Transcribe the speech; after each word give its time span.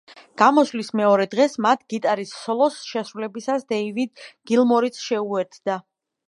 გამოსვლის 0.41 0.87
მეორე 1.01 1.27
დღეს 1.33 1.57
მათ 1.65 1.83
გიტარის 1.95 2.31
სოლოს 2.37 2.79
შესრულებისას 2.93 3.69
დეივიდ 3.75 4.25
გილმორიც 4.53 4.99
შეუერთდა. 5.05 5.79